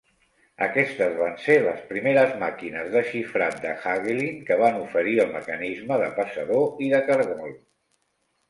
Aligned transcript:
Aquestes 0.67 1.11
van 1.17 1.35
ser 1.43 1.57
les 1.65 1.83
primeres 1.91 2.33
màquines 2.43 2.89
de 2.95 3.03
xifrat 3.11 3.61
de 3.67 3.75
Hagelin 3.91 4.41
que 4.49 4.57
van 4.63 4.81
oferir 4.87 5.15
el 5.27 5.31
mecanisme 5.37 6.01
de 6.05 6.09
passador 6.19 6.85
i 6.89 6.89
de 6.97 7.05
cargol. 7.13 7.55